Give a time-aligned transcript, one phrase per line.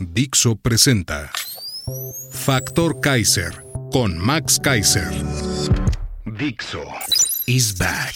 [0.00, 1.30] Dixo presenta
[2.32, 3.52] Factor Kaiser
[3.92, 5.10] con Max Kaiser.
[6.24, 6.82] Dixo
[7.46, 8.14] is back.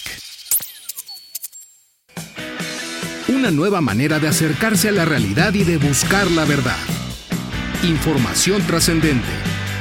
[3.29, 6.79] Una nueva manera de acercarse a la realidad y de buscar la verdad.
[7.83, 9.29] Información trascendente.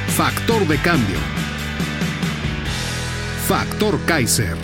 [0.08, 1.16] Factor de cambio.
[3.48, 4.58] Factor Kaiser.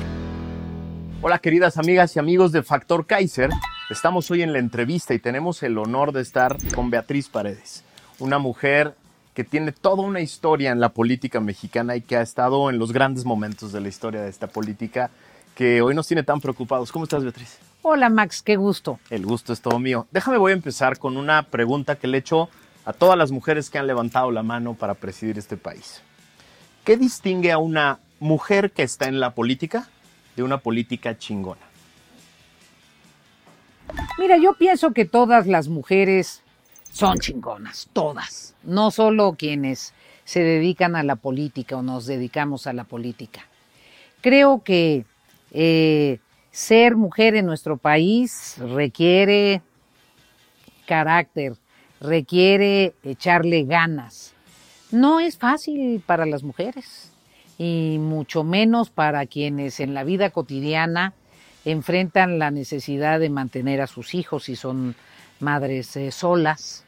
[1.23, 3.49] Hola queridas amigas y amigos de Factor Kaiser.
[3.91, 7.83] Estamos hoy en la entrevista y tenemos el honor de estar con Beatriz Paredes,
[8.21, 8.95] una mujer
[9.35, 12.93] que tiene toda una historia en la política mexicana y que ha estado en los
[12.93, 15.11] grandes momentos de la historia de esta política
[15.57, 16.93] que hoy nos tiene tan preocupados.
[16.93, 17.59] ¿Cómo estás, Beatriz?
[17.83, 19.01] Hola, Max, qué gusto.
[19.11, 20.07] El gusto es todo mío.
[20.13, 22.49] Déjame, voy a empezar con una pregunta que le he hecho
[22.85, 26.01] a todas las mujeres que han levantado la mano para presidir este país.
[26.85, 29.89] ¿Qué distingue a una mujer que está en la política
[30.37, 31.70] de una política chingona?
[34.19, 36.43] Mira, yo pienso que todas las mujeres
[36.93, 42.73] son chingonas, todas, no solo quienes se dedican a la política o nos dedicamos a
[42.73, 43.47] la política.
[44.21, 45.05] Creo que
[45.53, 46.19] eh,
[46.51, 49.63] ser mujer en nuestro país requiere
[50.87, 51.55] carácter,
[52.01, 54.35] requiere echarle ganas.
[54.91, 57.13] No es fácil para las mujeres
[57.59, 61.15] y mucho menos para quienes en la vida cotidiana
[61.65, 64.95] enfrentan la necesidad de mantener a sus hijos y son
[65.41, 66.85] madres eh, solas,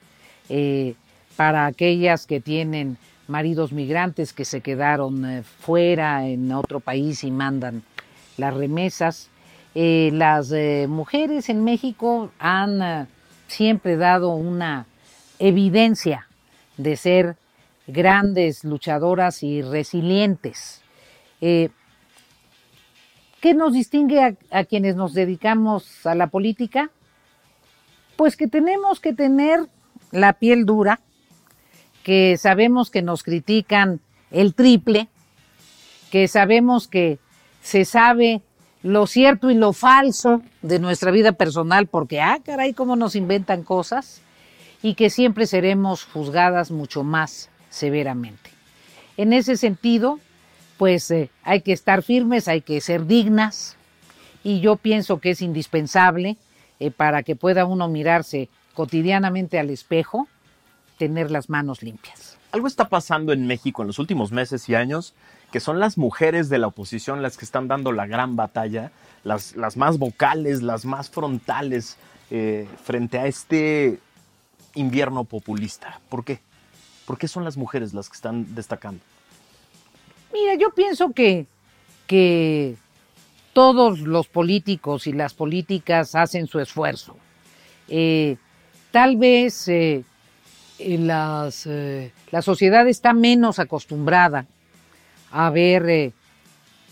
[0.49, 0.95] eh,
[1.37, 7.31] para aquellas que tienen maridos migrantes que se quedaron eh, fuera en otro país y
[7.31, 7.83] mandan
[8.37, 9.29] las remesas.
[9.75, 10.53] las
[10.89, 13.09] mujeres en México han
[13.47, 14.87] siempre dado una
[15.39, 16.29] evidencia
[16.77, 17.37] de ser
[17.87, 20.83] grandes luchadoras y resilientes.
[23.43, 26.93] ¿Qué nos distingue a, quienes nos dedicamos a la política?
[28.15, 29.67] Pues que tenemos que tener
[30.13, 31.01] la piel dura,
[32.05, 33.99] que sabemos que nos critican
[34.31, 35.09] el triple,
[36.13, 37.19] que sabemos que
[37.63, 38.43] se sabe
[38.85, 43.65] lo cierto y lo falso de nuestra vida personal, porque, ah, caray, cómo nos inventan
[43.65, 44.23] cosas,
[44.85, 48.51] y que siempre seremos juzgadas mucho más severamente.
[49.17, 50.21] En ese sentido,
[50.83, 53.77] pues eh, hay que estar firmes, hay que ser dignas
[54.43, 56.37] y yo pienso que es indispensable
[56.81, 60.27] eh, para que pueda uno mirarse cotidianamente al espejo,
[60.99, 62.37] tener las manos limpias.
[62.51, 65.15] Algo está pasando en México en los últimos meses y años,
[65.53, 68.91] que son las mujeres de la oposición las que están dando la gran batalla,
[69.23, 71.97] las, las más vocales, las más frontales
[72.33, 74.01] eh, frente a este
[74.75, 76.01] invierno populista.
[76.09, 76.41] ¿Por qué?
[77.07, 79.12] ¿Por qué son las mujeres las que están destacando?
[80.33, 81.47] Mira, yo pienso que,
[82.07, 82.77] que
[83.53, 87.17] todos los políticos y las políticas hacen su esfuerzo.
[87.89, 88.37] Eh,
[88.91, 90.05] tal vez eh,
[90.79, 94.47] eh, la sociedad está menos acostumbrada
[95.31, 96.13] a ver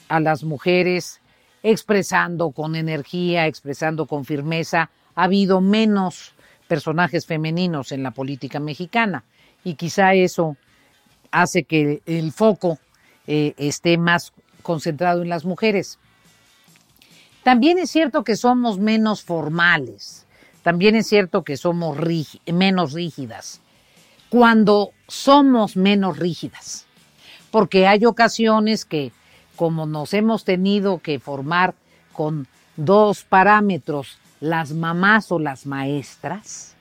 [0.08, 1.20] a las mujeres
[1.62, 4.90] expresando con energía, expresando con firmeza.
[5.14, 6.32] Ha habido menos
[6.68, 9.24] personajes femeninos en la política mexicana
[9.64, 10.56] y quizá eso
[11.30, 12.78] hace que el foco
[13.26, 14.32] eh, esté más
[14.62, 15.98] concentrado en las mujeres.
[17.42, 20.26] También es cierto que somos menos formales,
[20.62, 21.96] también es cierto que somos
[22.46, 23.60] menos rígidas.
[24.28, 26.86] Cuando somos menos rígidas,
[27.50, 29.12] porque hay ocasiones que
[29.56, 31.74] como nos hemos tenido que formar
[32.12, 36.76] con dos parámetros, las mamás o las maestras,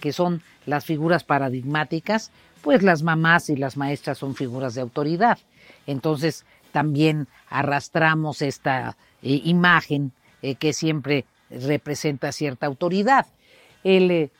[0.00, 5.38] que son las figuras paradigmáticas, pues las mamás y las maestras son figuras de autoridad.
[5.86, 6.44] Entonces
[6.74, 10.10] también arrastramos esta eh, imagen
[10.42, 13.26] eh, que siempre representa cierta autoridad.
[13.84, 14.30] Eh,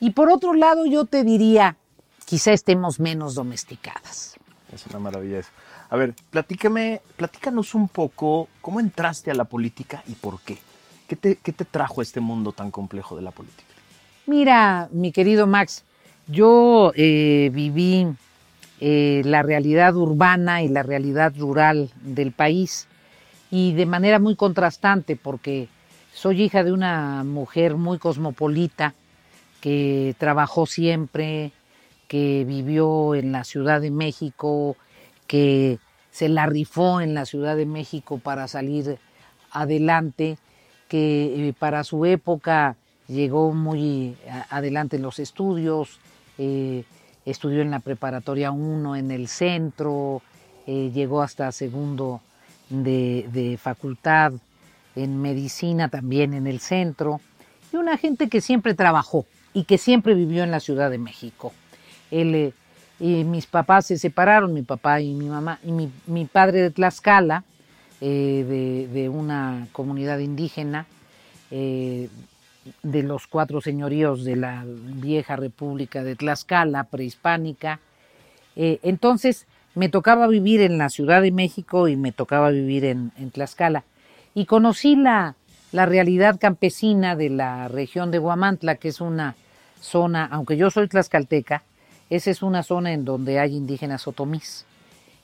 [0.00, 1.76] y por otro lado, yo te diría,
[2.26, 4.34] quizá estemos menos domesticadas.
[4.72, 5.50] Es una maravilla eso.
[5.88, 10.58] A ver, platícame, platícanos un poco cómo entraste a la política y por qué.
[11.06, 13.68] ¿Qué te, qué te trajo a este mundo tan complejo de la política?
[14.26, 15.84] Mira, mi querido Max,
[16.26, 18.16] yo viví
[18.80, 22.86] eh, la realidad urbana y la realidad rural del país.
[23.50, 25.68] Y de manera muy contrastante porque
[26.12, 28.94] soy hija de una mujer muy cosmopolita
[29.60, 31.52] que trabajó siempre,
[32.08, 34.76] que vivió en la Ciudad de México,
[35.26, 35.78] que
[36.10, 38.98] se la rifó en la Ciudad de México para salir
[39.50, 40.36] adelante,
[40.88, 42.76] que eh, para su época
[43.08, 44.16] llegó muy
[44.50, 45.98] adelante en los estudios,
[46.38, 46.84] eh,
[47.24, 50.22] estudió en la preparatoria 1 en el centro,
[50.66, 52.20] eh, llegó hasta segundo
[52.70, 54.32] de, facultad
[54.96, 57.20] en medicina también en el centro,
[57.72, 61.52] y una gente que siempre trabajó y que siempre vivió en la Ciudad de México.
[62.10, 62.54] Él,
[63.00, 67.44] y mis papás se separaron, mi papá y mi mamá, y mi, padre de Tlaxcala,
[68.00, 70.86] de, de, una comunidad indígena,
[72.82, 77.80] de los cuatro señoríos de la vieja República de Tlaxcala, prehispánica.
[78.56, 83.10] Eh, entonces me tocaba vivir en la Ciudad de México y me tocaba vivir en,
[83.32, 83.84] Tlaxcala.
[84.34, 85.36] Y conocí la,
[85.72, 89.36] la, realidad campesina de la región de Huamantla, que es una
[89.80, 91.62] zona, aunque yo soy tlaxcalteca,
[92.10, 94.64] esa es una zona en donde hay indígenas otomís.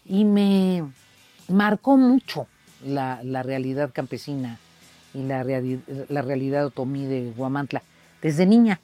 [0.04, 0.84] Y me
[1.48, 2.46] marcó mucho
[2.84, 4.58] la, la realidad campesina
[5.14, 5.44] y la,
[6.08, 7.82] la realidad otomí de Guamantla
[8.22, 8.80] desde niña.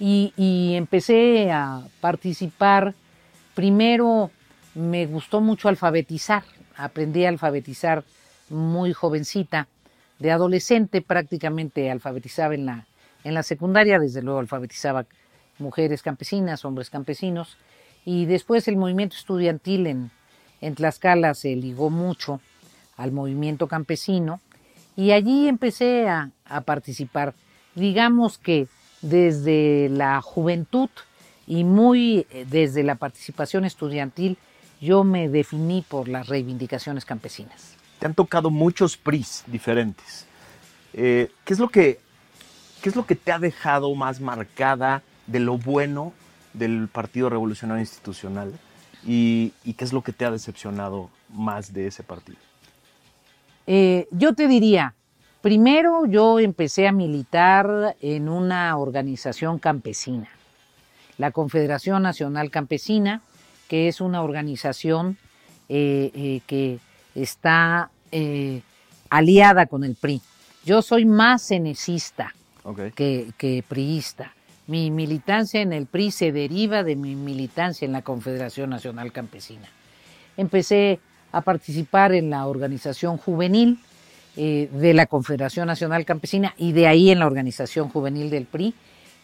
[0.00, 2.94] Y, empecé a participar.
[3.54, 4.30] Primero
[4.74, 6.44] me gustó mucho alfabetizar.
[6.76, 8.04] Aprendí a alfabetizar
[8.48, 9.66] muy jovencita.
[10.18, 12.86] De adolescente prácticamente alfabetizaba en la,
[13.24, 13.98] en la secundaria.
[13.98, 15.06] Desde luego alfabetizaba
[15.58, 17.56] mujeres campesinas, hombres campesinos.
[18.04, 20.10] Y después el movimiento estudiantil en,
[20.60, 22.40] en Tlaxcala se ligó mucho
[22.96, 24.40] al movimiento campesino
[24.98, 26.32] y allí empecé a,
[26.64, 27.32] participar.
[27.76, 28.66] Digamos que
[29.00, 30.90] desde la juventud
[31.46, 34.38] y muy eh, desde la participación estudiantil,
[34.80, 37.76] yo me definí por las reivindicaciones campesinas.
[38.00, 40.26] Te han tocado muchos PRIs diferentes.
[40.94, 42.00] Eh, ¿qué, es lo que,
[42.82, 46.12] ¿Qué es lo que te ha dejado más marcada de lo bueno
[46.54, 48.52] del Partido Revolucionario Institucional?
[49.06, 52.47] ¿Y, y qué es lo que te ha decepcionado más de ese partido?
[53.70, 54.94] Eh, yo te diría,
[55.42, 60.30] primero yo empecé a militar en una organización campesina,
[61.18, 63.20] la Confederación Nacional Campesina,
[63.68, 65.18] que es una organización
[65.68, 66.78] eh, eh, que
[67.14, 67.90] está
[69.10, 70.22] aliada con el PRI.
[70.64, 72.34] Yo soy más cenecista
[72.94, 74.32] que, que priista.
[74.66, 79.68] Mi militancia en el PRI se deriva de mi militancia en la Confederación Nacional Campesina.
[80.38, 81.00] Empecé
[81.32, 83.78] a participar en la organización juvenil
[84.36, 88.74] eh, de la Confederación Nacional Campesina y de ahí en la organización juvenil del PRI,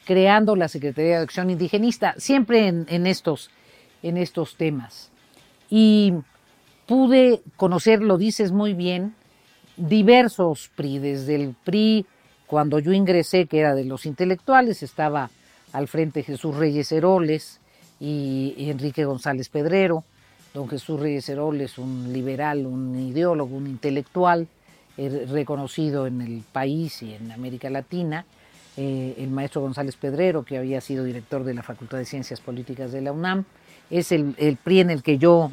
[0.04, 3.50] creando la Secretaría de Acción Indigenista, siempre en, estos,
[4.02, 5.10] en estos temas.
[5.70, 6.14] Y
[6.86, 9.14] pude conocer, lo dices muy bien,
[9.76, 12.06] diversos PRI, desde el PRI,
[12.46, 15.30] cuando yo ingresé, que era de los intelectuales, estaba
[15.72, 17.60] al frente Jesús Reyes Heroles
[17.98, 20.04] y Enrique González Pedrero,
[20.54, 24.46] Don Jesús Reyes Heroles, un liberal, un ideólogo, un intelectual
[24.96, 28.24] eh, reconocido en el país y en América Latina.
[28.76, 32.92] Eh, el maestro González Pedrero, que había sido director de la Facultad de Ciencias Políticas
[32.92, 33.44] de la UNAM,
[33.90, 35.50] es el, PRI en el que yo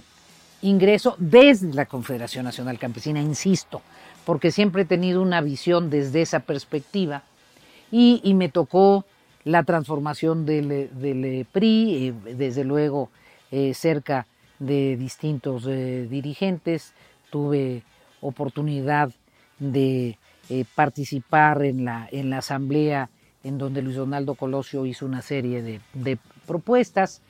[0.61, 3.81] ingreso desde la Confederación Nacional Campesina, insisto,
[4.23, 7.23] porque siempre he tenido una visión desde esa perspectiva
[7.91, 9.05] y, me tocó
[9.45, 13.09] la transformación del, PRI, eh, desde luego
[13.73, 14.27] cerca
[14.61, 16.93] de distintos eh, dirigentes,
[17.31, 17.81] tuve
[18.21, 19.11] oportunidad
[19.57, 20.17] de
[20.49, 23.09] eh, participar en la, en la asamblea
[23.43, 27.21] en donde Luis Donaldo Colosio hizo una serie de, propuestas.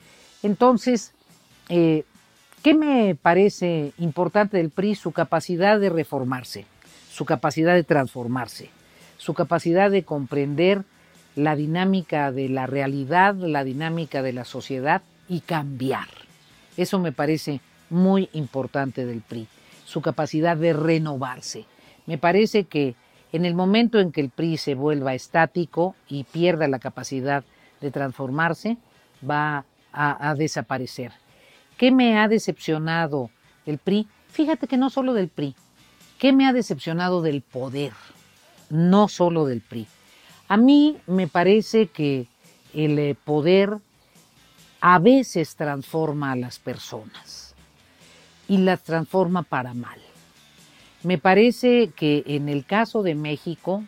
[0.42, 1.12] Entonces,
[1.70, 2.04] eh,
[2.62, 4.94] ¿qué me parece importante del PRI?
[4.94, 6.66] Su capacidad de reformarse,
[7.10, 8.68] su capacidad de transformarse,
[9.16, 10.82] su capacidad de comprender
[11.34, 16.21] la dinámica de la realidad, la dinámica de la sociedad y cambiar.
[16.76, 17.60] Eso me parece
[17.90, 19.46] muy importante del PRI,
[19.84, 21.66] su capacidad de renovarse.
[22.06, 22.94] Me parece que
[23.32, 27.44] en el momento en que el PRI se vuelva estático y pierda la capacidad
[27.80, 28.76] de transformarse,
[29.28, 31.12] va a, desaparecer.
[31.76, 33.30] ¿Qué me ha decepcionado
[33.66, 34.06] el PRI?
[34.28, 35.54] Fíjate que no solo del PRI.
[36.18, 37.92] ¿Qué me ha decepcionado del poder?
[38.70, 39.86] No solo del PRI.
[40.48, 42.26] A mí me parece que
[42.72, 43.78] el eh, poder
[44.84, 47.54] a veces transforma a las personas
[48.48, 49.98] y las transforma para mal.
[51.04, 53.84] Me parece que en el caso de México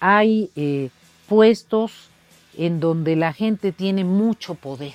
[0.00, 0.90] hay eh,
[1.30, 2.10] puestos
[2.58, 4.92] en donde la gente tiene mucho poder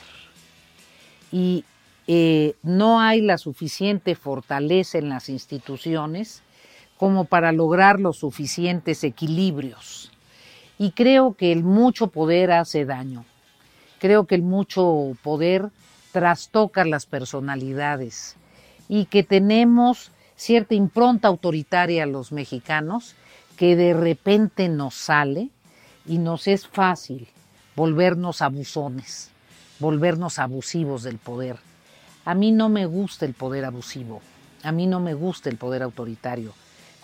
[1.32, 1.66] y
[2.06, 6.44] eh, no hay la suficiente fortaleza en las instituciones
[6.96, 10.12] como para lograr los suficientes equilibrios.
[10.78, 13.26] Y creo que el mucho poder hace daño.
[14.00, 15.70] Creo que el mucho poder
[16.12, 18.36] trastoca las personalidades
[18.88, 23.16] y que tenemos cierta impronta autoritaria a los mexicanos
[23.58, 25.50] que de repente nos sale
[26.06, 27.28] y nos es fácil
[27.76, 29.32] volvernos abusones,
[29.80, 31.58] volvernos abusivos del poder.
[32.24, 34.22] A mí no me gusta el poder abusivo,
[34.64, 36.54] a mí no me gusta el poder autoritario.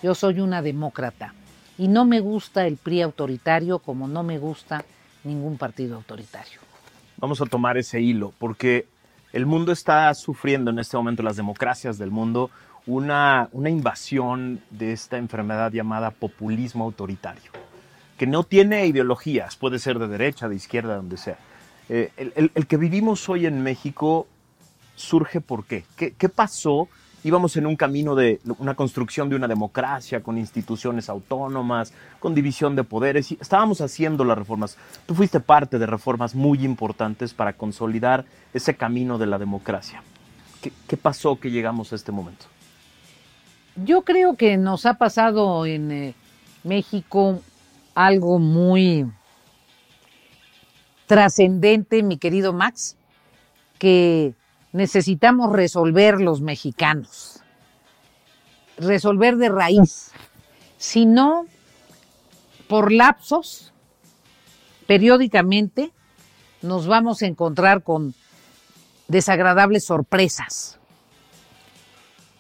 [0.04, 1.34] Yo soy una demócrata
[1.78, 4.86] y no me gusta el PRI autoritario como no me gusta
[5.24, 6.73] ningún partido autoritario.
[7.24, 8.86] Vamos a tomar ese hilo, porque
[9.32, 12.52] el mundo está sufriendo en este momento, las democracias del mundo,
[12.86, 17.50] una, una invasión de esta enfermedad llamada populismo autoritario,
[18.18, 21.38] que no tiene ideologías, puede ser de derecha, de izquierda, donde sea.
[21.88, 24.28] Eh, el, el, que vivimos hoy en México
[24.98, 25.86] surge por qué?
[25.96, 26.90] ¿Qué, qué pasó?
[27.24, 32.76] Íbamos en un camino de una construcción de una democracia con instituciones autónomas, con división
[32.76, 34.78] de poderes, estábamos haciendo las reformas.
[35.06, 40.04] Tú fuiste parte de reformas muy importantes para consolidar ese camino de la democracia.
[40.62, 42.46] ¿Qué, qué pasó que llegamos a este momento?
[43.76, 46.16] Yo creo que nos ha pasado en eh,
[46.64, 47.42] México
[47.96, 49.06] algo muy
[51.08, 52.98] trascendente, mi querido Max,
[53.80, 54.34] que
[54.74, 57.42] necesitamos resolver los mexicanos,
[58.78, 60.12] resolver de raíz.
[60.78, 61.46] Si no,
[62.68, 63.72] por lapsos,
[64.88, 65.94] periódicamente,
[66.62, 68.14] nos vamos a encontrar con
[69.08, 70.80] desagradables sorpresas.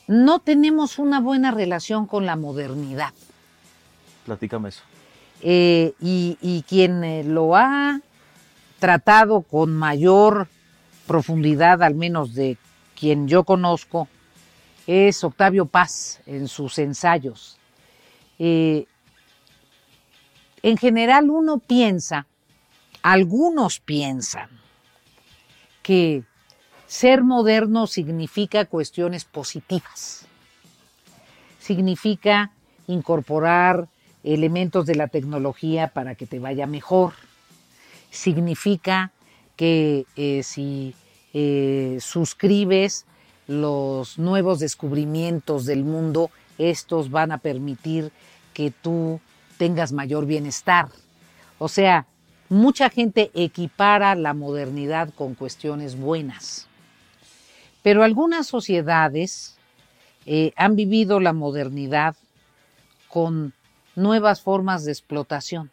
[0.07, 3.13] No tenemos una buena relación con la modernidad.
[4.25, 4.81] Platícame eso.
[5.41, 7.99] Eh, y, y, quien eh, lo ha
[8.79, 10.47] tratado con mayor
[11.07, 12.57] profundidad, al menos de
[12.99, 14.07] quien yo conozco,
[14.87, 17.57] es Octavio Paz en sus ensayos.
[18.39, 18.85] Eh,
[20.61, 22.25] en general uno piensa,
[23.01, 24.49] algunos piensan,
[25.81, 26.23] que
[26.87, 30.25] ser moderno significa cuestiones positivas,
[31.59, 32.51] significa
[32.87, 33.87] incorporar
[34.23, 37.13] elementos de la tecnología para que te vaya mejor,
[38.09, 39.11] significa
[39.55, 40.95] que eh, si
[41.33, 43.05] eh, suscribes
[43.47, 48.11] los nuevos descubrimientos del mundo, estos van a permitir
[48.53, 49.19] que tú
[49.57, 50.89] tengas mayor bienestar.
[51.59, 52.05] O sea,
[52.49, 56.67] mucha gente equipara la modernidad con cuestiones buenas.
[57.81, 59.57] Pero algunas sociedades
[60.25, 62.15] eh, han vivido la modernidad
[63.09, 63.53] con
[63.95, 65.69] nuevas formas de explotación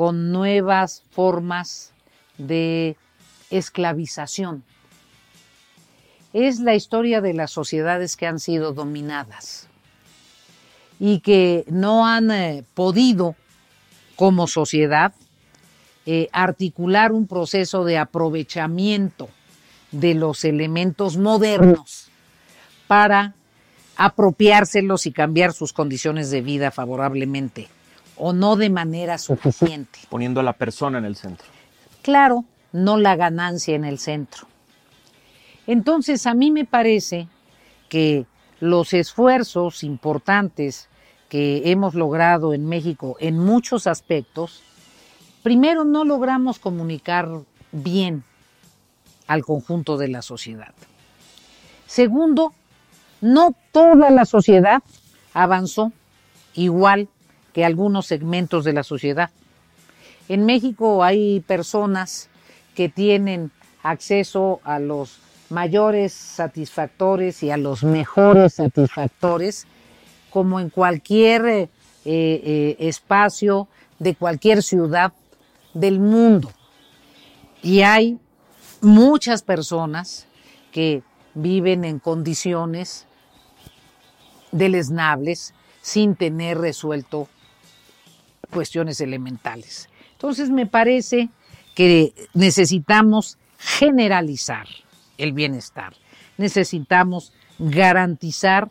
[0.00, 1.92] con nuevas formas
[2.38, 2.96] de
[3.50, 4.64] esclavización.
[6.32, 9.68] Es la historia de las sociedades que han sido dominadas
[10.98, 13.36] y que no han eh, podido,
[14.16, 15.12] como sociedad,
[16.06, 19.28] eh, articular un proceso de aprovechamiento
[19.92, 22.08] de los elementos modernos
[22.86, 23.34] para
[23.96, 27.68] apropiárselos y cambiar sus condiciones de vida favorablemente
[28.20, 30.00] o no de manera suficiente.
[30.08, 31.46] Poniendo a la persona en el centro.
[32.02, 34.46] Claro, no la ganancia en el centro.
[35.66, 37.28] Entonces, a mí me parece
[37.88, 38.26] que
[38.60, 40.88] los esfuerzos importantes
[41.28, 44.62] que hemos logrado en México en muchos aspectos,
[45.42, 47.28] primero no logramos comunicar
[47.72, 48.24] bien
[49.26, 50.74] al conjunto de la sociedad.
[51.86, 52.52] Segundo,
[53.20, 54.82] no toda la sociedad
[55.32, 55.92] avanzó
[56.54, 57.08] igual
[57.52, 59.30] que algunos segmentos de la sociedad.
[60.28, 62.28] En México hay personas
[62.74, 63.50] que tienen
[63.82, 69.66] acceso a los mayores satisfactores y a los mejores satisfactores,
[70.30, 71.68] como en cualquier eh,
[72.04, 75.12] eh, espacio de cualquier ciudad
[75.74, 76.52] del mundo.
[77.62, 78.18] Y hay
[78.80, 80.26] muchas personas
[80.72, 81.02] que
[81.34, 83.06] viven en condiciones
[84.52, 87.28] deleznables sin tener resuelto
[88.50, 89.88] cuestiones elementales.
[90.12, 91.30] Entonces me parece
[91.74, 94.66] que necesitamos generalizar
[95.18, 95.94] el bienestar,
[96.36, 98.70] necesitamos garantizar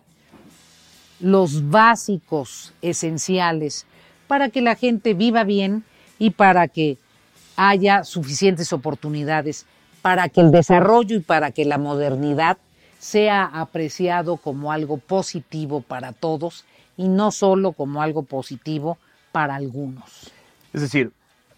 [1.19, 3.85] los básicos esenciales
[4.27, 5.83] para que la gente viva bien
[6.17, 6.97] y para que
[7.55, 9.65] haya suficientes oportunidades
[10.01, 12.57] para que el desarrollo y para que la modernidad
[12.99, 16.65] sea apreciado como algo positivo para todos
[16.97, 18.97] y no solo como algo positivo
[19.31, 20.31] para algunos.
[20.73, 21.11] Es decir,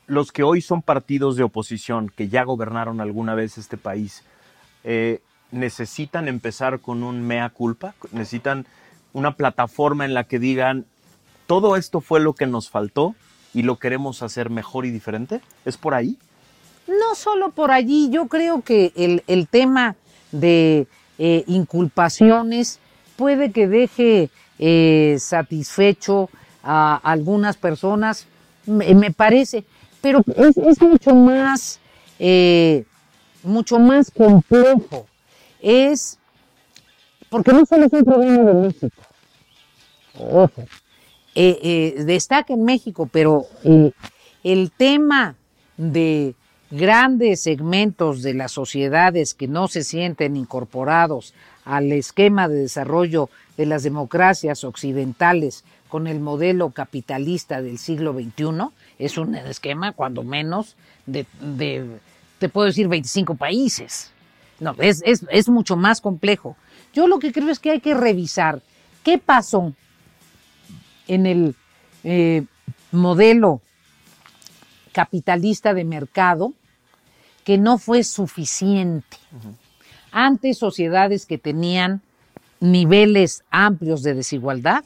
[0.07, 4.23] los que hoy son partidos de oposición, que ya gobernaron alguna vez este país,
[4.83, 8.65] eh, necesitan empezar con un mea culpa, necesitan
[9.13, 10.85] una plataforma en la que digan,
[11.47, 13.15] todo esto fue lo que nos faltó
[13.53, 15.41] y lo queremos hacer mejor y diferente?
[15.65, 16.17] ¿Es por ahí?
[16.87, 19.95] No solo por allí, yo creo que el, el tema
[20.31, 20.87] de
[21.19, 22.79] eh, inculpaciones
[23.15, 26.29] puede que deje eh, satisfecho
[26.63, 28.27] a algunas personas,
[28.65, 29.63] me, parece,
[30.01, 31.79] pero es, mucho más,
[32.19, 32.85] eh,
[33.43, 35.07] mucho más complejo.
[35.61, 36.17] Es
[37.29, 39.01] porque no solo es un problema de México.
[40.19, 40.63] Ojo.
[41.33, 43.45] Eh, eh, destaca en México, pero
[44.43, 45.35] el tema
[45.77, 46.35] de
[46.71, 53.65] grandes segmentos de las sociedades que no se sienten incorporados al esquema de desarrollo de
[53.65, 60.77] las democracias occidentales con el modelo capitalista del siglo XXI es un esquema, cuando menos,
[61.05, 61.99] de, de
[62.39, 64.13] te puedo decir, 25 países.
[64.61, 66.55] No, es, es, es mucho más complejo.
[66.93, 68.61] Yo lo que creo es que hay que revisar
[69.03, 69.73] qué pasó
[71.09, 71.55] en el
[72.05, 72.45] eh,
[72.93, 73.59] modelo
[74.93, 76.53] capitalista de mercado
[77.43, 79.17] que no fue suficiente.
[80.13, 82.01] Antes sociedades que tenían
[82.61, 84.85] niveles amplios de desigualdad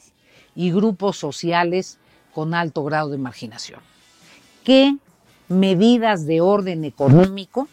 [0.56, 1.98] y grupos sociales
[2.34, 3.80] con alto grado de marginación.
[4.64, 4.96] ¿Qué
[5.48, 7.68] medidas de orden económico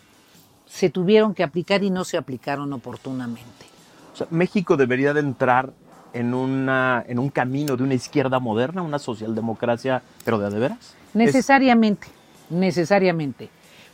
[0.67, 3.65] se tuvieron que aplicar y no se aplicaron oportunamente?
[4.13, 5.73] O sea, México debería de entrar
[6.13, 10.59] en, una, en un camino de una izquierda moderna, una socialdemocracia, pero de a de
[10.59, 10.93] veras.
[11.13, 12.07] Necesariamente,
[12.49, 13.49] necesariamente,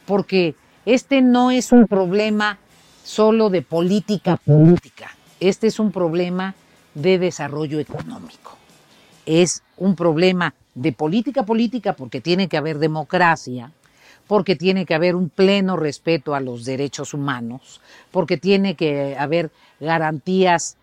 [0.05, 0.55] porque
[0.85, 2.57] este no es un problema
[3.03, 6.53] solo de política política, este es un problema
[6.93, 8.57] de desarrollo económico,
[9.29, 13.71] es un problema de política política porque tiene que haber democracia,
[14.25, 19.51] porque tiene que haber un pleno respeto a los derechos humanos, porque tiene que haber
[19.79, 20.77] garantías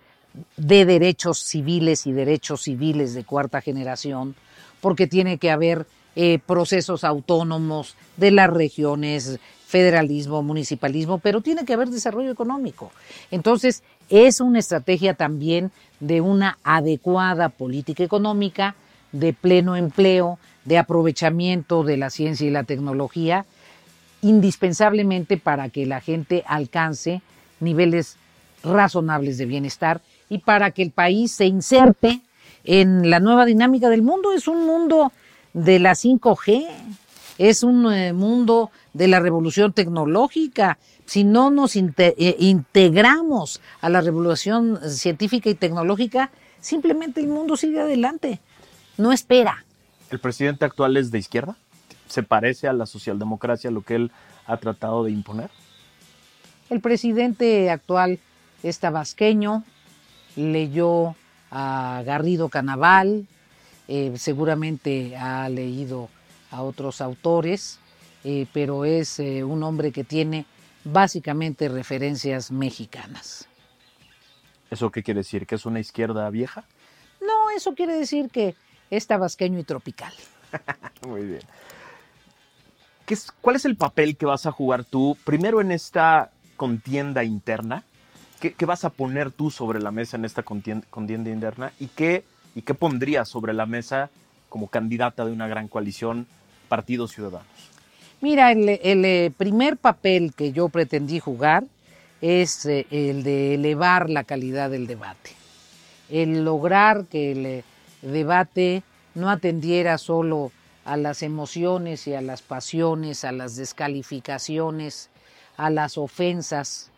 [0.57, 4.37] de derechos civiles y derechos civiles de cuarta generación,
[4.81, 11.73] porque tiene que haber eh, procesos autónomos de las regiones, federalismo, municipalismo, pero tiene que
[11.73, 12.93] haber desarrollo económico.
[13.32, 18.75] Entonces, es una estrategia también de una adecuada política económica,
[19.12, 23.47] de pleno empleo, de aprovechamiento de la ciencia y la tecnología,
[24.23, 27.23] indispensablemente para que la gente alcance
[27.60, 28.16] niveles
[28.62, 32.21] razonables de bienestar y para que el país se inserte
[32.64, 34.32] en la nueva dinámica del mundo.
[34.32, 35.12] Es un mundo
[35.52, 36.66] de la 5G,
[37.38, 40.78] es un eh, mundo de la revolución tecnológica.
[41.04, 46.30] Si no nos inte eh, integramos a la revolución científica y tecnológica,
[46.61, 48.41] simplemente el mundo sigue adelante,
[48.97, 49.65] no espera.
[50.11, 51.56] ¿El presidente actual es de izquierda?
[52.09, 54.13] ¿Se parece a la socialdemocracia lo que él
[54.47, 55.50] ha tratado de imponer?
[56.71, 58.19] El presidente actual
[58.63, 59.65] es tabasqueño,
[60.35, 61.15] leyó
[61.50, 63.26] a Garrido Canaval,
[63.89, 66.09] eh, seguramente ha leído
[66.50, 67.78] a otros autores,
[68.28, 70.47] eh, pero es eh, un hombre que tiene
[70.82, 73.47] básicamente referencias mexicanas.
[74.69, 75.47] ¿Eso qué quiere decir?
[75.47, 76.65] ¿Que es una izquierda vieja?
[77.21, 78.56] No, eso quiere decir que
[78.91, 80.12] es tabasqueño y tropical.
[81.06, 81.43] Muy bien.
[83.06, 87.23] ¿Qué es, ¿Cuál es el papel que vas a jugar tú primero en esta contienda
[87.23, 87.84] interna?
[88.41, 91.71] ¿Qué, qué vas a poner tú sobre la mesa en esta contienda, contienda interna?
[91.78, 92.25] ¿Y qué,
[92.56, 94.10] ¿Y qué pondrías sobre la mesa
[94.49, 96.26] como candidata de una gran coalición,
[96.69, 97.75] Partidos Ciudadanos?
[98.23, 101.65] Mira, el, eh, primer papel que yo pretendí jugar
[102.23, 105.33] es eh, el de elevar la calidad del debate,
[106.09, 107.65] el lograr que el eh,
[108.00, 108.83] debate
[109.15, 110.50] no atendiera solo
[110.87, 115.11] a las emociones y a las pasiones, a las descalificaciones,
[115.59, 116.91] a las ofensas,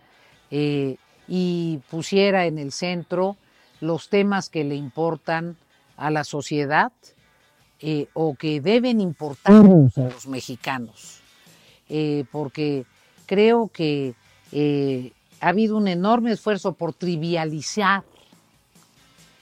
[0.51, 3.37] y pusiera en el centro
[3.81, 5.57] los temas que le importan
[5.99, 6.91] a la sociedad
[7.81, 11.21] eh, o que deben importarnos a los mexicanos,
[11.89, 12.85] eh, porque
[13.27, 14.15] creo que
[14.51, 18.03] eh, ha habido un enorme esfuerzo por trivializar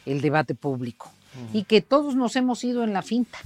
[0.04, 1.10] el debate público
[1.52, 3.38] y que todos nos hemos ido en la finta.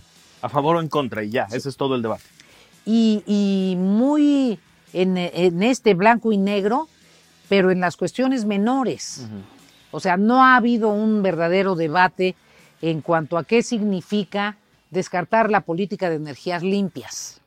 [0.43, 1.23] ¿A favor o en contra?
[1.23, 2.25] Y ya, ese es todo el debate.
[2.85, 4.59] Y, y muy
[4.93, 6.89] en, en este blanco y negro,
[7.49, 9.27] pero en las cuestiones menores.
[9.91, 12.35] O sea, no ha habido un verdadero debate
[12.81, 14.57] en cuanto a qué significa
[14.91, 17.41] descartar la política de energías limpias.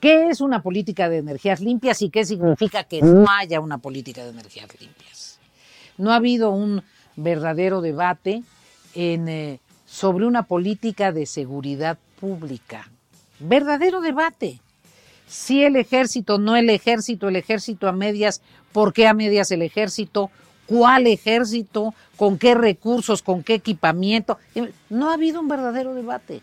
[0.00, 4.24] ¿Qué es una política de energías limpias y qué significa que no haya una política
[4.24, 5.38] de energías limpias?
[5.96, 6.82] No ha habido un
[7.16, 8.42] verdadero debate
[8.94, 12.90] eh, sobre una política de seguridad pública.
[13.38, 14.60] Verdadero debate.
[15.26, 19.62] Si el ejército, no el ejército, el ejército a medias, ¿por qué a medias el
[19.62, 20.30] ejército?
[20.66, 21.94] ¿Cuál ejército?
[22.16, 23.22] ¿Con qué recursos?
[23.22, 24.38] ¿Con qué equipamiento?
[24.90, 26.40] No ha habido un verdadero debate.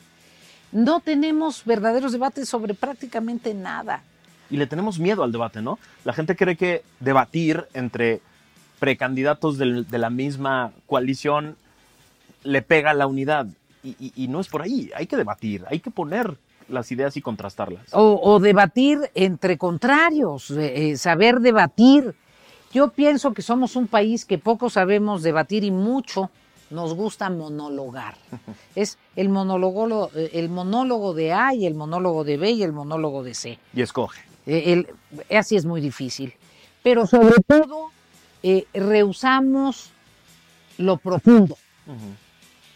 [0.72, 4.02] No tenemos verdaderos debates sobre prácticamente nada.
[4.50, 5.78] Y le tenemos miedo al debate, ¿no?
[6.04, 8.22] La gente cree que debatir entre
[8.80, 11.56] precandidatos del- de la misma coalición
[12.44, 13.48] le pega a la unidad.
[13.84, 14.90] Y, y- y no es por ahí.
[14.96, 16.38] Hay que debatir, hay que poner
[16.70, 17.84] las ideas y contrastarlas.
[17.94, 22.16] O, o debatir entre contrarios, eh, eh, saber debatir.
[22.74, 26.30] Yo pienso que somos un país que poco sabemos debatir y mucho
[26.70, 28.16] nos gusta monologar.
[28.76, 32.74] Es el monólogo, eh, el monólogo de A y el monólogo de B y el
[32.74, 33.60] monólogo de C.
[33.76, 34.22] Y escoge.
[34.48, 34.88] Eh, el-
[35.38, 36.34] así es muy difícil.
[36.82, 37.92] Pero sobre todo,
[38.42, 39.92] eh, rehusamos
[40.80, 41.56] lo profundo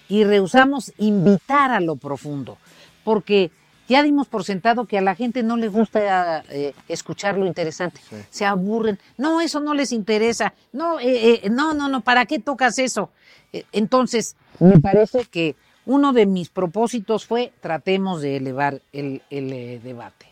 [0.07, 2.57] y rehusamos invitar a lo profundo,
[3.03, 3.51] porque
[3.87, 8.01] ya dimos por sentado que a la gente no le gusta eh, escuchar lo interesante,
[8.29, 12.39] se aburren, no, eso no les interesa, no, eh, eh, no, no, no, ¿para qué
[12.39, 13.09] tocas eso?
[13.71, 20.25] Entonces, me parece que uno de mis propósitos fue tratemos de elevar el, el, debate.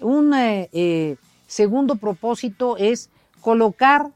[0.00, 0.34] Un
[1.46, 4.08] segundo propósito es colocar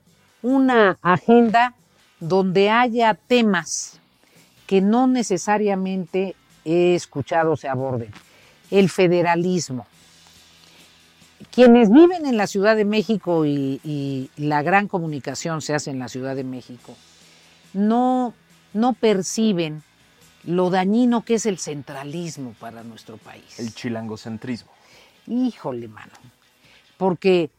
[0.42, 1.74] una agenda
[2.20, 4.00] donde haya temas
[4.66, 8.10] que no necesariamente he escuchado se aborden.
[8.70, 9.86] El federalismo.
[11.50, 15.98] Quienes viven en la Ciudad de México y, y la gran comunicación se hace en
[15.98, 16.94] la Ciudad de México,
[17.72, 18.34] no,
[18.72, 19.82] no perciben
[20.44, 23.58] lo dañino que es el centralismo para nuestro país.
[23.58, 24.70] El chilangocentrismo.
[25.26, 26.12] Híjole, mano.
[26.96, 27.50] Porque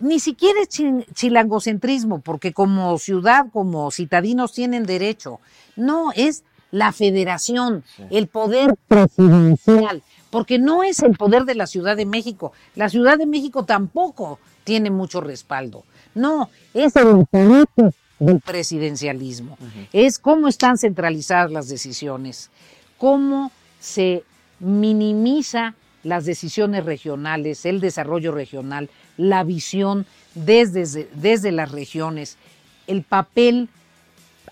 [0.00, 5.40] ni siquiera es chi- chilangocentrismo, porque como ciudad, como citadinos tienen derecho.
[5.76, 11.94] No, es la federación, el poder presidencial, porque no es el poder de la Ciudad
[11.94, 12.54] de México.
[12.74, 15.84] La Ciudad de México tampoco tiene mucho respaldo.
[16.14, 19.58] No, es el aparato del presidencialismo.
[19.92, 22.48] Es cómo están centralizadas las decisiones,
[22.96, 24.24] cómo se
[24.58, 32.38] minimiza las decisiones regionales, el desarrollo regional, la visión desde, desde las regiones,
[32.86, 33.68] el papel.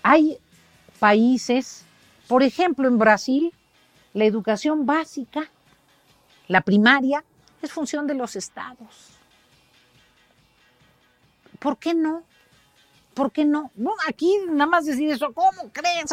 [0.03, 0.37] Hay
[0.99, 1.85] países,
[2.27, 3.51] por ejemplo en Brasil,
[4.13, 5.49] la educación básica,
[6.51, 7.23] la primaria,
[7.61, 9.17] es función de los estados.
[11.59, 12.23] ¿Por qué no?
[13.13, 13.71] ¿Por qué no?
[13.75, 16.11] No, aquí nada más decir eso, ¿cómo crees?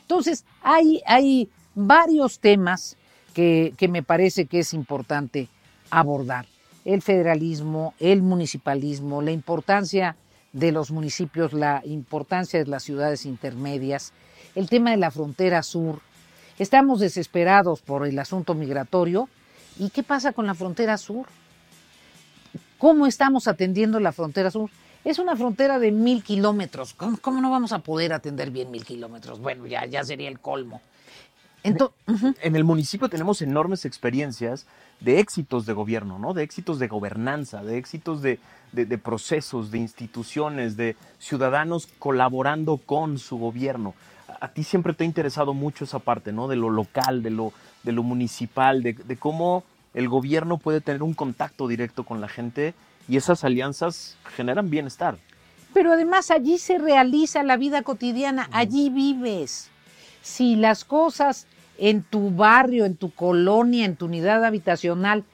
[0.00, 2.96] Entonces, hay, hay varios temas
[3.34, 5.48] que, que me parece que es importante
[5.90, 6.46] abordar.
[6.84, 10.16] El federalismo, el municipalismo, la importancia
[10.52, 14.12] de los municipios, la importancia de las ciudades intermedias,
[14.54, 16.00] el tema de la frontera sur.
[16.58, 19.28] Estamos desesperados por el asunto migratorio.
[19.78, 21.26] ¿Y qué pasa con la frontera sur?
[22.78, 24.70] ¿Cómo estamos atendiendo la frontera sur?
[25.04, 26.94] Es una frontera de mil kilómetros.
[26.94, 29.40] ¿Cómo, cómo no vamos a poder atender bien mil kilómetros?
[29.40, 30.80] Bueno, ya, ya sería el colmo.
[31.62, 32.34] Ento- Ujú.
[32.42, 34.66] En el municipio tenemos enormes experiencias
[35.00, 36.32] de éxitos de gobierno, ¿no?
[36.32, 38.38] De éxitos de gobernanza, de éxitos de,
[38.72, 43.94] de- de procesos, de instituciones, de ciudadanos colaborando con su gobierno.
[44.28, 46.46] A, a ti siempre te ha interesado mucho esa parte, ¿no?
[46.46, 47.52] De lo local, de lo,
[47.86, 52.28] de lo municipal, de, de cómo el gobierno puede tener un contacto directo con la
[52.28, 52.74] gente
[53.08, 55.16] y esas alianzas generan bienestar.
[55.72, 59.70] Pero además allí se realiza la vida cotidiana, allí vives.
[60.20, 61.46] Si las cosas
[61.78, 65.24] en tu barrio, en tu colonia, en tu unidad habitacional,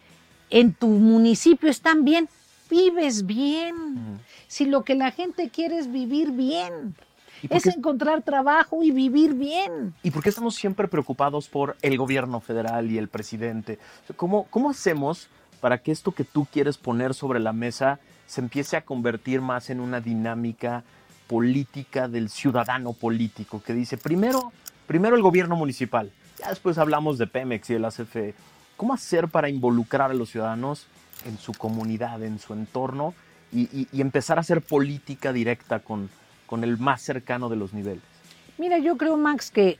[0.51, 2.29] en tu municipio están bien,
[2.71, 4.21] vives bien.
[4.47, 7.12] Si lo que la gente quiere es vivir bien, ¿Y por
[7.51, 9.95] es encontrar trabajo y vivir bien.
[10.03, 13.79] ¿Y por qué estamos siempre preocupados por el gobierno federal y el presidente?
[14.17, 15.29] ¿Cómo, ¿Cómo hacemos
[15.61, 19.71] para que esto que tú quieres poner sobre la mesa se empiece a convertir más
[19.71, 20.83] en una dinámica
[21.29, 24.53] política del ciudadano político que dice, primero,
[24.87, 28.35] primero el gobierno municipal, ya después hablamos de Pemex y el ACFE.
[28.77, 30.87] ¿Cómo hacer para involucrar a los ciudadanos
[31.25, 33.15] en su comunidad, en su entorno
[33.53, 36.11] y, y- y empezar a hacer política directa con,
[36.53, 38.03] con el más cercano de los niveles?
[38.59, 39.79] Mira, yo creo, Max, que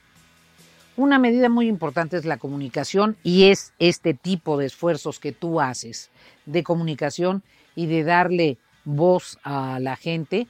[0.97, 5.61] una medida muy importante es la comunicación y es este tipo de esfuerzos que tú
[5.61, 6.09] haces
[6.47, 7.43] de comunicación
[7.77, 8.57] y de darle
[8.87, 10.47] voz a la gente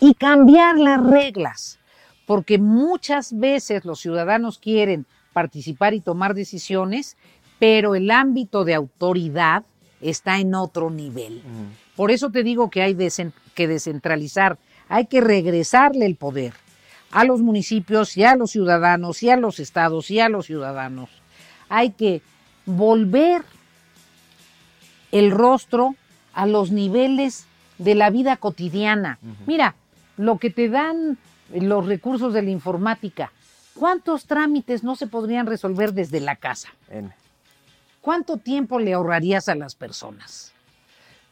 [0.00, 1.78] y cambiar las reglas,
[2.26, 7.16] porque muchas veces los ciudadanos quieren participar y tomar decisiones,
[7.60, 9.62] pero el ámbito de autoridad
[10.00, 11.42] está en otro nivel.
[11.94, 12.96] Por eso te digo que hay
[13.54, 16.54] que descentralizar, hay que regresarle el poder
[17.10, 21.10] a los municipios y a los ciudadanos y a los estados y a los ciudadanos.
[21.68, 22.22] Hay que
[22.66, 23.42] volver
[25.12, 25.94] el rostro
[26.34, 27.46] a los niveles
[27.78, 29.18] de la vida cotidiana.
[29.46, 29.74] Mira,
[30.16, 31.18] lo que te dan
[31.54, 33.32] los recursos de la informática,
[33.74, 36.68] ¿cuántos trámites no se podrían resolver desde la casa?
[36.90, 37.10] N.
[38.00, 40.52] ¿Cuánto tiempo le ahorrarías a las personas?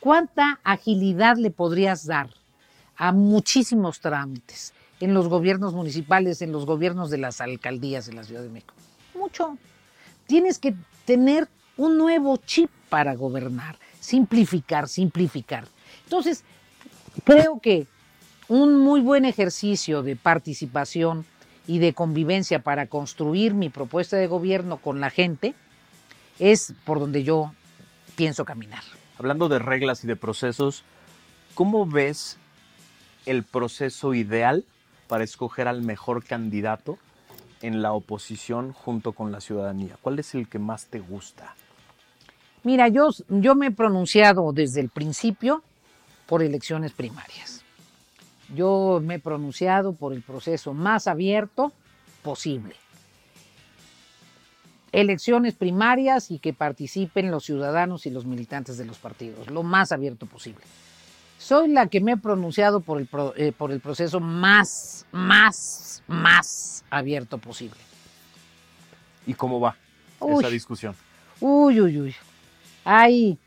[0.01, 2.31] ¿Cuánta agilidad le podrías dar
[2.97, 8.25] a muchísimos trámites en los gobiernos municipales, en los gobiernos de las alcaldías de la
[8.25, 8.75] Ciudad de México?
[9.15, 9.59] Mucho.
[10.27, 15.67] Tienes que tener un nuevo chip para gobernar, simplificar, simplificar.
[16.05, 16.45] Entonces,
[17.25, 17.87] creo que
[18.49, 21.25] un muy buen ejercicio de participación
[21.67, 25.55] y de convivencia para construir mi propuesta de gobierno con la gente
[26.39, 27.53] es por donde yo
[28.15, 28.83] pienso caminar.
[29.19, 30.85] Hablando de reglas y de procesos,
[31.55, 32.39] ¿cómo ves
[33.27, 34.65] el proceso ideal
[35.09, 36.99] para escoger al mejor candidato
[37.63, 39.97] en la oposición junto con la ciudadanía?
[40.01, 41.55] ¿Cuál es el que más te gusta?
[42.63, 45.63] Mira, yo, yo me he pronunciado desde el principio
[46.27, 47.63] por elecciones primarias.
[48.55, 51.73] Yo me he pronunciado por el proceso más abierto
[52.23, 52.75] posible.
[54.93, 59.93] Elecciones primarias y que participen los ciudadanos y los militantes de los partidos, lo más
[59.93, 60.63] abierto posible.
[61.39, 66.03] Soy la que me he pronunciado por el, pro- eh, por el proceso más, más,
[66.07, 67.79] más abierto posible.
[69.27, 69.77] ¿Y cómo va
[70.21, 70.43] Uy.
[70.43, 70.95] esa discusión?
[71.41, 72.15] Uy, uy, uy.
[72.85, 73.39] Hay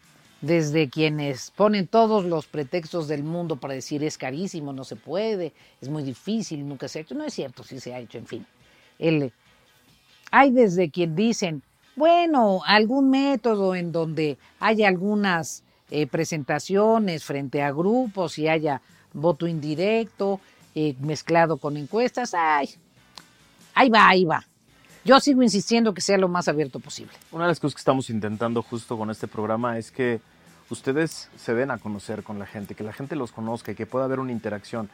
[0.42, 5.54] desde quienes ponen todos los pretextos del mundo para decir es carísimo, no se puede,
[5.82, 7.16] es muy difícil, nunca se ha hecho.
[7.16, 8.46] No es cierto, sí se ha hecho, en fin.
[9.00, 9.34] El-
[10.32, 11.64] hay desde quien dicen,
[11.96, 18.82] bueno, algún método en donde haya algunas eh, presentaciones frente a grupos y haya
[19.14, 20.40] voto indirecto
[20.76, 22.34] eh, mezclado con encuestas.
[22.34, 22.70] Ay,
[23.74, 24.46] ahí va, ahí va.
[25.04, 27.14] Yo sigo insistiendo que sea lo más abierto posible.
[27.32, 30.22] Una de las cosas que estamos intentando justo con este programa es que
[30.70, 33.86] ustedes se den a conocer con la gente, que la gente los conozca y que
[33.86, 34.90] pueda haber una interacción.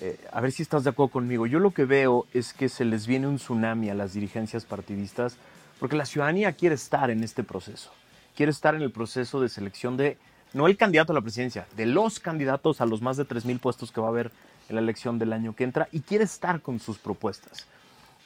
[0.00, 1.46] Eh, a ver si estás de acuerdo conmigo.
[1.46, 5.36] Yo lo que veo es que se les viene un tsunami a las dirigencias partidistas
[5.78, 7.92] porque la ciudadanía quiere estar en este proceso.
[8.36, 10.18] Quiere estar en el proceso de selección de,
[10.52, 13.90] no el candidato a la presidencia, de los candidatos a los más de 3.000 puestos
[13.90, 14.30] que va a haber
[14.68, 17.66] en la elección del año que entra y quiere estar con sus propuestas.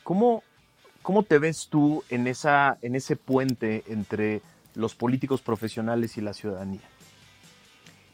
[0.03, 0.42] ¿Cómo,
[1.03, 4.42] ¿Cómo te ves tú en, esa, en ese puente entre
[4.75, 6.81] los políticos profesionales y la ciudadanía?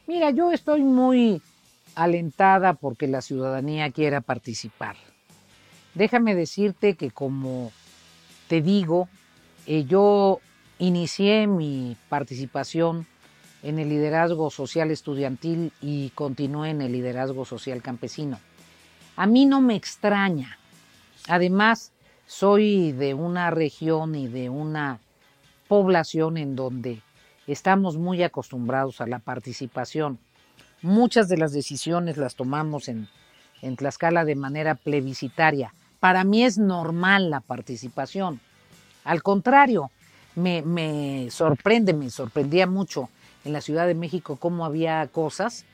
[0.07, 1.41] Mira, yo estoy muy
[1.95, 4.97] alentada porque la ciudadanía quiera participar.
[5.95, 7.73] Déjame decirte que como
[8.49, 9.09] te digo,
[9.67, 10.41] eh, yo
[10.79, 13.07] inicié mi participación
[13.63, 18.39] en el liderazgo social estudiantil y continué en el liderazgo social campesino.
[19.17, 20.59] A mí no me extraña.
[21.29, 21.93] Además,
[22.27, 25.01] soy de una región y de una
[25.69, 27.03] población en donde
[27.47, 30.19] estamos muy acostumbrados a la participación.
[30.83, 33.09] Muchas de las decisiones las tomamos en,
[33.63, 35.73] en Tlaxcala de manera plebiscitaria.
[35.99, 38.41] Para mí es normal la participación.
[39.05, 39.91] Al contrario,
[40.37, 43.09] me, sorprende, me sorprendía mucho
[43.45, 45.65] en la Ciudad de México cómo había cosas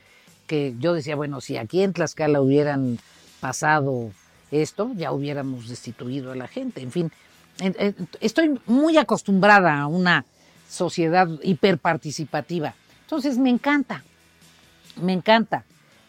[0.46, 2.98] que yo decía, bueno, si aquí en Tlaxcala hubieran
[3.40, 4.11] pasado
[4.51, 6.83] esto, ya hubiéramos destituido a la gente.
[6.83, 7.12] En fin,
[8.20, 10.25] estoy muy acostumbrada a una
[10.68, 12.75] sociedad hiperparticipativa.
[13.03, 14.05] Entonces me encanta,
[15.01, 15.64] me encanta.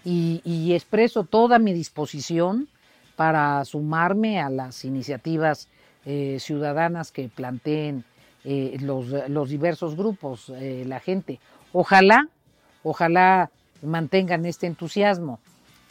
[0.06, 2.68] Y, y expreso toda mi disposición
[3.16, 5.70] para sumarme a las iniciativas
[6.06, 8.04] eh, ciudadanas que planteen
[8.44, 11.40] eh, los, los diversos grupos, eh, la gente.
[11.72, 12.28] Ojalá,
[12.84, 13.50] ojalá
[13.82, 15.40] mantengan este entusiasmo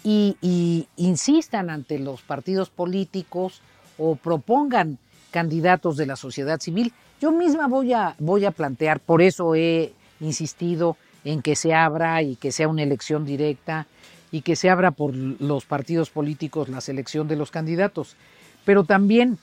[0.05, 3.63] y, y insistan ante los partidos políticos
[3.99, 4.99] o propongan
[5.31, 6.93] candidatos de la sociedad civil.
[7.21, 12.23] Yo misma voy a, voy a plantear, por eso he insistido en que se abra
[12.23, 13.87] y que sea una elección directa
[14.31, 18.17] y que se abra por los partidos políticos la selección de los candidatos.
[18.65, 19.39] Pero también,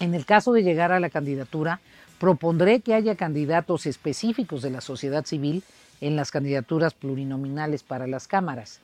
[0.00, 1.80] en el caso de llegar a la candidatura,
[2.22, 5.64] propondré que haya candidatos específicos de la sociedad civil
[6.00, 8.78] en las candidaturas plurinominales para las cámaras.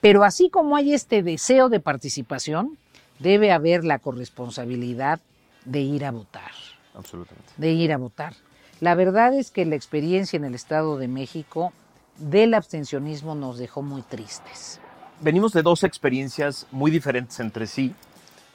[0.00, 2.78] Pero así como hay este deseo de participación,
[3.18, 5.20] debe haber la corresponsabilidad
[5.66, 6.52] de ir a votar,
[6.94, 7.52] Absolutamente.
[7.58, 8.32] de ir a votar.
[8.80, 11.74] La verdad es que la experiencia en el Estado de México
[12.16, 14.80] del abstencionismo nos dejó muy tristes.
[15.20, 17.94] Venimos de dos experiencias muy diferentes entre sí,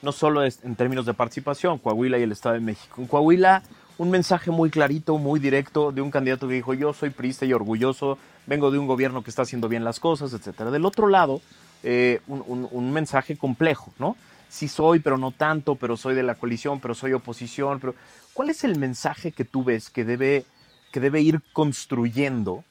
[0.01, 3.01] no solo es en términos de participación, Coahuila y el Estado de México.
[3.01, 3.63] En Coahuila,
[3.97, 7.53] un mensaje muy clarito, muy directo de un candidato que dijo, yo soy priista y
[7.53, 10.71] orgulloso, vengo de un gobierno que está haciendo bien las cosas, etcétera.
[10.71, 11.41] Del otro lado,
[11.83, 14.15] eh, un, un- mensaje complejo, ¿no?
[14.49, 17.95] Sí soy, pero no tanto, pero soy de la coalición, pero soy oposición, pero
[18.33, 20.45] ¿cuál es el mensaje que tú ves que debe,
[20.91, 22.63] que debe ir construyendo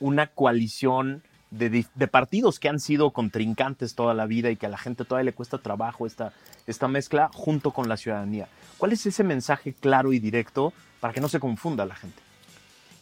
[0.00, 4.78] una coalición de, partidos que han sido contrincantes toda la vida y que a la
[4.78, 6.32] gente todavía le cuesta trabajo esta,
[6.66, 8.48] esta mezcla junto con la ciudadanía.
[8.76, 12.20] ¿Cuál es ese mensaje claro y directo para que no se confunda la gente?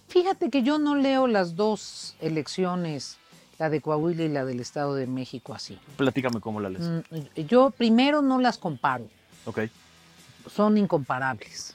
[0.09, 3.18] Fíjate que yo no leo las dos elecciones,
[3.59, 5.78] la de Coahuila y la del Estado de México así.
[5.96, 6.85] Platícame cómo la lees.
[6.85, 9.09] Mm, Yo primero no las comparo,
[9.44, 9.62] Ok.
[10.54, 11.74] son incomparables.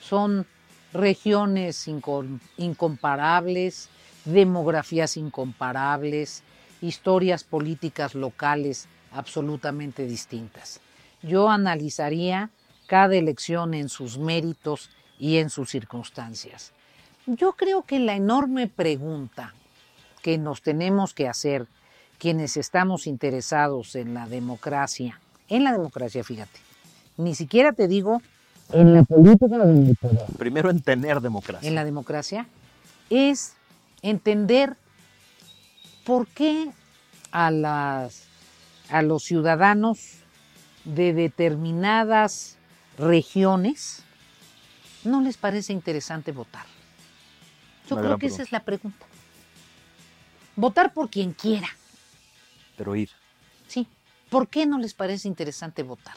[0.00, 0.46] Son
[0.92, 3.88] regiones incom- incomparables,
[4.24, 6.42] demografías incomparables,
[6.80, 10.80] historias políticas locales absolutamente distintas.
[11.22, 12.50] Yo analizaría
[12.86, 16.72] cada elección en sus méritos y en sus circunstancias.
[17.26, 19.54] Yo creo que la enorme pregunta
[20.22, 21.66] que nos tenemos que hacer
[22.18, 26.58] quienes estamos interesados en la democracia, en la democracia, fíjate,
[27.16, 28.22] ni siquiera te digo
[28.72, 31.68] en la política o en el poder, Primero en tener democracia.
[31.68, 32.46] en la democracia,
[33.10, 33.54] es
[34.02, 34.76] entender
[36.04, 36.70] por qué
[37.32, 38.24] a, las,
[38.90, 39.98] a los ciudadanos
[40.84, 42.56] de determinadas
[42.98, 44.02] regiones
[45.04, 46.64] no les parece interesante votar.
[47.88, 49.06] Yo Una creo que esa es la pregunta.
[50.56, 51.68] Votar por quien quiera,
[52.76, 53.10] Pero ir.
[53.66, 53.86] sí.
[54.28, 56.16] ¿Por qué no les parece interesante votar?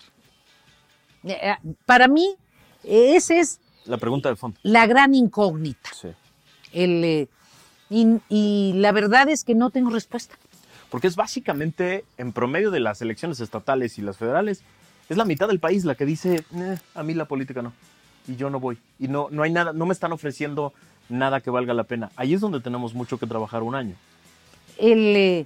[1.24, 2.36] Eh, eh, Para mí,
[2.84, 4.60] esa es La pregunta de fondo.
[4.64, 5.92] la gran incógnita.
[5.94, 6.10] Sí.
[6.74, 7.30] El, eh,
[7.92, 10.36] y, y la verdad es que no tengo respuesta.
[10.90, 14.64] Porque es básicamente, en promedio de las elecciones estatales y las federales,
[15.10, 17.74] es la mitad del país la que dice, "Eh, a mí la política no.
[18.28, 18.78] Y yo no voy.
[18.98, 20.74] Y no, no hay nada, no me están ofreciendo
[21.10, 22.12] nada que valga la pena.
[22.16, 23.96] Ahí es donde tenemos mucho que trabajar un año.
[24.78, 25.46] El, eh,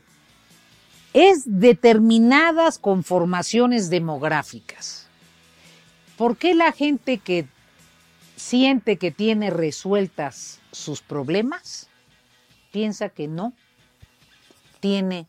[1.13, 5.07] es determinadas conformaciones demográficas.
[6.17, 7.47] ¿Por qué la gente que
[8.35, 11.87] siente que tiene resueltas sus problemas
[12.75, 13.53] piensa que no
[14.81, 15.27] tiene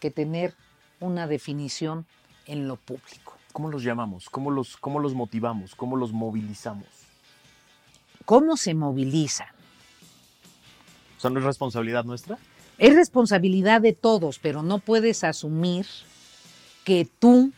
[0.00, 0.52] que tener
[0.98, 2.06] una definición
[2.44, 3.38] en lo público?
[3.52, 4.28] ¿Cómo los llamamos?
[4.28, 5.76] ¿Cómo los, cómo los motivamos?
[5.76, 6.88] ¿Cómo los movilizamos?
[8.24, 9.46] ¿Cómo se movilizan?
[11.16, 12.36] O sea, ¿no es responsabilidad nuestra?
[12.78, 15.86] Es responsabilidad de todos, pero no puedes asumir
[16.82, 17.52] que tú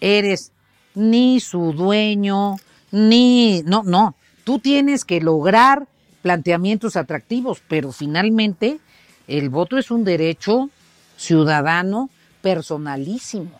[0.00, 0.50] eres
[0.96, 2.56] ni su dueño,
[2.90, 3.62] ni...
[3.62, 4.16] No, no.
[4.42, 5.86] Tú tienes que lograr
[6.22, 8.78] planteamientos atractivos, pero finalmente
[9.28, 10.70] el voto es un derecho
[11.16, 12.08] ciudadano
[12.40, 13.50] personalísimo.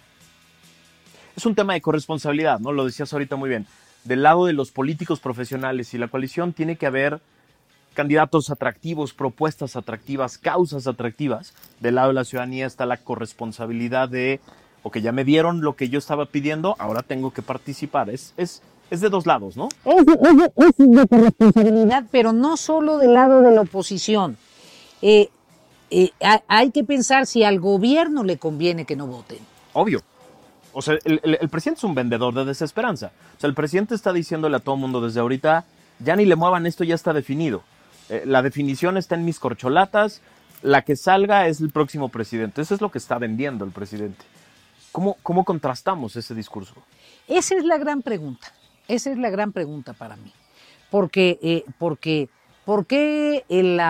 [1.37, 2.73] Es un tema de corresponsabilidad, ¿no?
[2.73, 3.67] Lo decías ahorita muy bien.
[4.05, 7.21] Del lado de los políticos profesionales y la coalición tiene que haber
[7.95, 11.55] candidatos atractivos, propuestas atractivas, causas atractivas.
[11.81, 14.41] Del lado de la ciudadanía está la corresponsabilidad de,
[14.83, 18.11] ok, ya me dieron lo que yo estaba pidiendo, ahora tengo que participar.
[18.11, 18.63] Es, es,
[18.93, 19.69] es de dos lados, ¿no?
[19.85, 24.37] Es, es- es de corresponsabilidad, pero no solo del lado de la oposición.
[25.01, 25.31] Eh,
[25.91, 29.39] eh, ha- hay que pensar si al gobierno le conviene que no voten.
[29.73, 30.03] Obvio.
[30.75, 33.13] O sea, el, el- el presidente es un vendedor de desesperanza.
[33.37, 35.65] O sea, el presidente está diciéndole a todo el mundo desde ahorita,
[35.99, 37.63] ya ni le muevan, esto ya está definido.
[38.11, 40.21] Eh, la definición está en mis corcholatas,
[40.63, 42.61] la que salga es el próximo presidente.
[42.61, 44.23] Eso es lo que está vendiendo el presidente.
[44.93, 46.75] ¿Cómo, cómo contrastamos ese discurso?
[47.27, 48.53] Esa es la gran pregunta.
[48.93, 50.31] Esa es la gran pregunta para mí.
[50.91, 52.29] Porque, eh, porque,
[52.67, 53.81] ¿por qué el,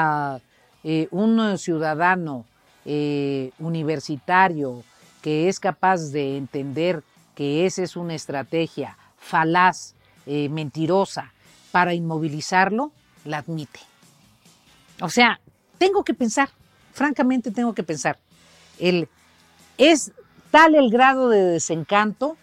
[0.84, 2.44] eh, un ciudadano
[2.84, 4.84] eh, universitario
[5.20, 7.02] que es capaz de entender
[7.34, 11.32] que esa es una estrategia falaz, mentirosa,
[11.72, 12.92] para inmovilizarlo,
[13.24, 13.80] la admite?
[15.00, 15.40] O sea,
[15.78, 16.48] tengo que pensar,
[16.92, 18.20] francamente tengo que pensar.
[18.78, 19.08] El,
[19.78, 20.12] es
[20.52, 22.36] tal el grado de desencanto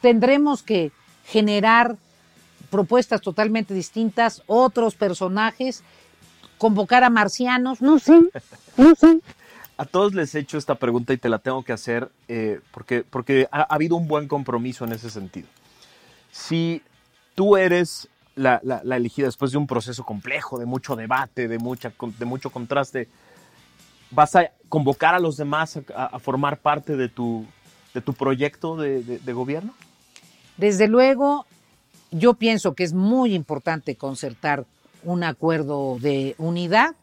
[0.00, 0.92] tendremos que
[1.26, 1.96] generar
[2.70, 5.82] propuestas totalmente distintas, otros personajes,
[6.58, 8.20] convocar a marcianos, no sé,
[8.76, 9.20] no sé.
[9.78, 13.04] A todos les he hecho esta pregunta y te la tengo que hacer eh, porque,
[13.08, 15.48] porque ha, ha habido un buen compromiso en ese sentido.
[16.32, 16.82] Si
[17.34, 21.58] tú eres la, la- la elegida después de un proceso complejo, de mucho debate, de,
[21.58, 23.08] mucha, de mucho contraste,
[24.10, 27.44] ¿vas a convocar a los demás a, a- a formar parte de tu,
[27.92, 29.74] de tu proyecto de, de- de gobierno?
[30.56, 31.46] Desde luego,
[32.10, 34.64] yo pienso que es muy importante concertar
[35.04, 36.94] un acuerdo de unidad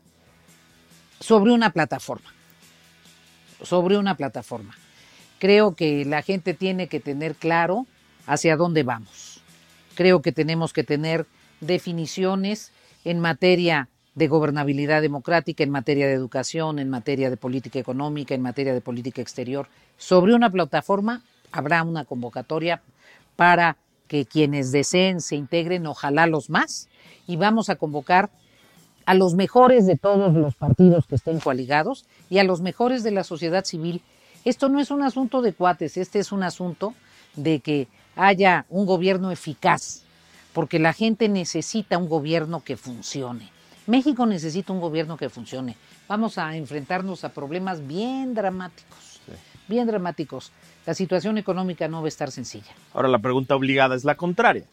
[1.20, 2.34] sobre una plataforma.
[3.62, 4.76] Sobre una plataforma.
[5.40, 7.86] Creo que la gente tiene que tener claro
[8.26, 9.42] hacia dónde vamos.
[9.96, 11.28] Creo que tenemos que tener
[11.62, 12.72] definiciones
[13.06, 18.42] en materia de gobernabilidad democrática, en materia de educación, en materia de política económica, en
[18.42, 19.68] materia de política exterior.
[19.98, 22.82] Sobre una plataforma habrá una convocatoria
[23.36, 23.78] para
[24.08, 26.88] que quienes deseen se integren, ojalá los más,
[27.28, 28.30] y vamos a convocar
[29.06, 33.12] a los mejores de todos los partidos que estén coaligados y a los mejores de
[33.12, 34.02] la sociedad civil.
[34.46, 36.94] Esto no es un asunto de cuates, este es un asunto
[37.36, 40.04] de que haya un gobierno eficaz,
[40.54, 43.50] porque la gente necesita un gobierno que funcione.
[43.88, 45.76] México necesita un gobierno que funcione.
[46.08, 49.22] Vamos a enfrentarnos a problemas bien dramáticos,
[49.68, 50.52] bien dramáticos.
[50.86, 52.72] La situación económica no va a estar sencilla.
[52.94, 54.64] Ahora la pregunta obligada es la contraria.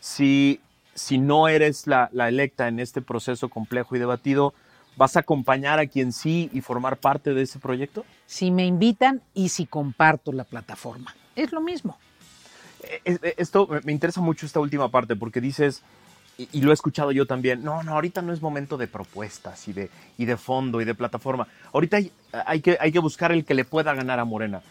[0.00, 0.60] Si,
[0.94, 4.52] si no eres la, la electa en este proceso complejo y debatido,
[4.96, 8.04] ¿vas a acompañar a quien sí y formar parte de ese proyecto?
[8.26, 11.14] Si me invitan y si comparto la plataforma.
[11.36, 11.98] Es lo mismo.
[12.82, 15.82] Eh, eh, Esto me- interesa mucho esta última parte porque dices,
[16.36, 19.68] y, y lo he escuchado yo también, no, no, ahorita no es momento de propuestas
[19.68, 21.46] y de, y de fondo y de plataforma.
[21.72, 24.62] Ahorita hay, hay que, hay que buscar el que le pueda ganar a Morena.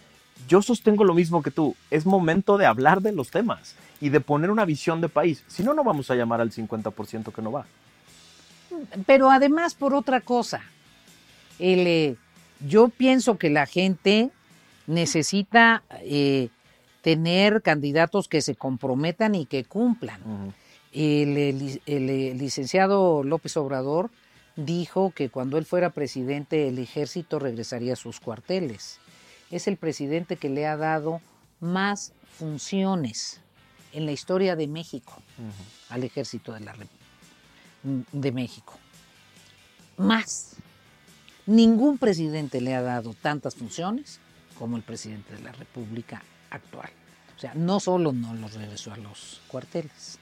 [0.48, 4.20] Yo sostengo lo mismo que tú, es momento de hablar de los temas y de
[4.20, 5.44] poner una visión de país.
[5.48, 7.66] Si no, no vamos a llamar al 50% que no va.
[9.06, 10.62] Pero además por otra cosa,
[11.60, 12.16] el, eh,
[12.68, 14.32] yo pienso que la gente
[14.88, 16.50] necesita eh,
[17.02, 20.54] tener candidatos que se comprometan y que cumplan.
[20.92, 24.10] el, el, licenciado López Obrador
[24.56, 29.00] dijo que cuando él fuera presidente el ejército regresaría a sus cuarteles.
[29.52, 31.22] Es el presidente que le ha dado
[31.60, 33.42] más funciones
[33.92, 35.22] en la historia de México
[35.90, 37.00] al ejército de la República
[37.84, 38.78] de México.
[39.98, 40.56] Más.
[41.46, 44.20] Ningún presidente le ha dado tantas funciones
[44.58, 46.22] como el presidente de la República
[46.52, 46.90] actual.
[47.36, 50.20] O sea, no solo no los regresó a los cuarteles.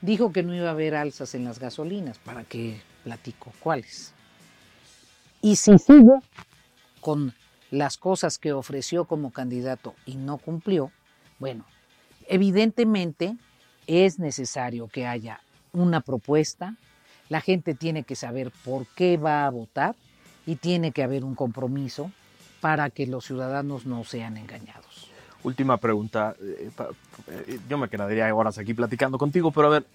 [0.00, 2.18] Dijo que no iba a haber alzas en las gasolinas.
[2.18, 4.12] ¿Para qué platico cuáles?
[5.42, 6.20] Y si sigue
[7.00, 7.34] con
[7.74, 10.90] las cosas que ofreció como candidato y no cumplió,
[11.38, 11.64] bueno,
[12.28, 13.36] evidentemente
[13.86, 15.40] es necesario que haya
[15.72, 16.76] una propuesta,
[17.28, 19.96] la gente tiene que saber por qué va a votar
[20.46, 22.10] y tiene que haber un compromiso
[22.60, 25.10] para que los ciudadanos no sean engañados.
[25.42, 26.34] Última pregunta.
[26.40, 26.70] eh,
[27.28, 29.86] eh, Yo me quedaría horas aquí platicando contigo, pero a ver,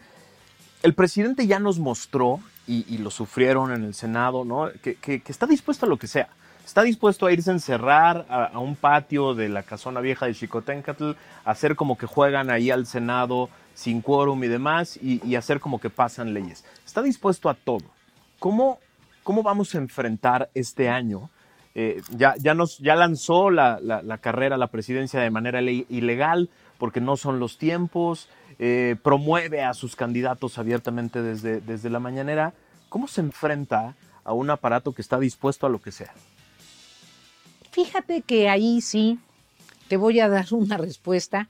[0.84, 4.70] el presidente ya nos mostró, y, lo sufrieron en el Senado, ¿no?
[4.84, 6.30] Que- que está dispuesto a lo que sea.
[6.70, 11.14] Está dispuesto a irse a encerrar a, un patio de la casona vieja de Chicotencatl,
[11.44, 15.90] hacer como que juegan ahí al Senado sin quórum y demás, y, hacer como que
[15.90, 16.64] pasan leyes.
[16.86, 17.86] Está dispuesto a todo.
[18.38, 18.78] ¿Cómo,
[19.24, 21.32] cómo vamos a enfrentar este año?
[21.74, 26.52] Eh, ya, ya, nos, ya lanzó la, la- carrera la presidencia de manera le- ilegal
[26.78, 32.54] porque no son los tiempos, eh, promueve a sus candidatos abiertamente desde, desde la mañanera.
[32.90, 36.14] ¿Cómo se enfrenta a un aparato que está dispuesto a lo que sea?
[37.72, 39.20] Fíjate que ahí sí
[39.88, 41.48] te voy a dar una respuesta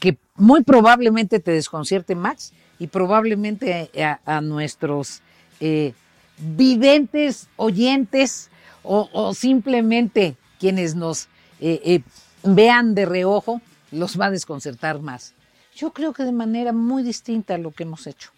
[0.00, 3.90] que muy probablemente te desconcierte, Max, y probablemente
[4.26, 5.22] a, nuestros
[5.60, 5.94] eh,
[6.38, 8.50] videntes, oyentes
[8.82, 11.28] o, o simplemente quienes nos
[11.60, 12.02] eh, eh,
[12.42, 15.34] vean de reojo, los va a desconcertar más.
[15.74, 18.30] Yo creo que de manera muy distinta a lo que hemos hecho.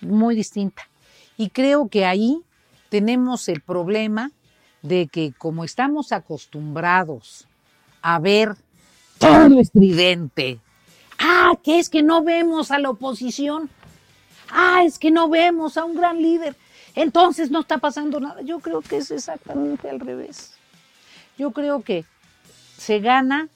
[0.00, 0.88] Muy distinta.
[1.36, 2.42] Y creo que ahí
[2.88, 4.30] tenemos el problema
[4.84, 7.48] de que como estamos acostumbrados
[8.02, 8.54] a ver
[9.18, 10.60] todo estridente,
[11.18, 13.70] ah, que es que no vemos a la oposición,
[14.50, 16.54] ah, es que no vemos a un gran líder,
[16.94, 18.42] entonces no está pasando nada.
[18.42, 20.52] Yo creo que es exactamente al revés.
[21.38, 22.04] Yo creo que
[22.76, 23.48] se gana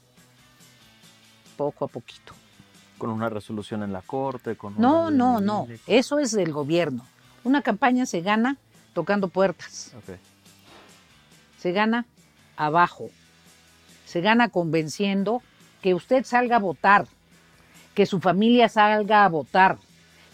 [1.58, 2.32] poco a poquito.
[2.96, 5.68] Con una resolución en la corte, con un- No, no, no.
[5.86, 7.04] Eso es del gobierno.
[7.44, 8.56] Una campaña se gana
[8.94, 9.92] tocando puertas.
[9.98, 10.16] Ok.
[11.58, 12.06] Se gana
[12.56, 13.10] abajo,
[14.06, 15.42] se gana convenciendo
[15.82, 17.06] que usted salga a votar,
[17.94, 19.78] que su familia salga a votar,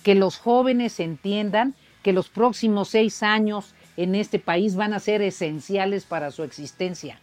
[0.03, 5.23] que los jóvenes entiendan que los próximos seis años en este país van a ser
[5.23, 7.19] esenciales para su existencia,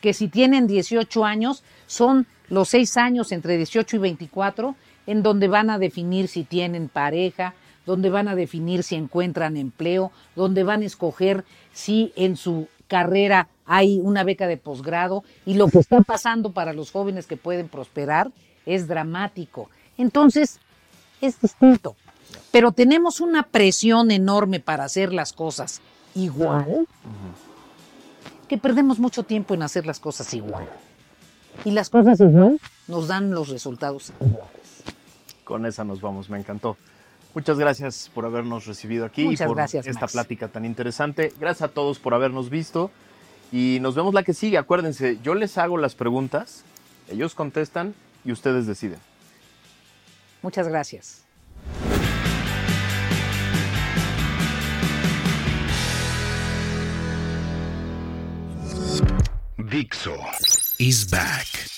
[0.00, 4.76] que si tienen 18 años son los seis años entre 18 y 24
[5.06, 7.54] en donde van a definir si tienen pareja,
[7.86, 13.48] donde van a definir si encuentran empleo, donde van a escoger si en su carrera
[13.66, 17.68] hay una beca de posgrado y lo que está pasando para los jóvenes que pueden
[17.68, 18.32] prosperar
[18.66, 19.70] es dramático.
[19.96, 20.58] Entonces,
[21.20, 21.94] es distinto.
[22.50, 25.80] Pero tenemos una presión enorme para hacer las cosas
[26.14, 26.86] igual,
[28.48, 30.68] que perdemos mucho tiempo en hacer las cosas igual.
[31.64, 34.82] Y las cosas igual nos dan los resultados iguales.
[35.44, 36.76] Con esa nos vamos, me encantó.
[37.34, 41.32] Muchas gracias por habernos recibido aquí y por esta plática tan interesante.
[41.38, 42.90] Gracias a todos por habernos visto
[43.52, 44.58] y nos vemos la que sigue.
[44.58, 46.64] Acuérdense, yo les hago las preguntas,
[47.10, 48.98] ellos contestan y ustedes deciden.
[50.42, 51.24] Muchas gracias.
[59.58, 60.16] Dixo
[60.78, 61.77] is back.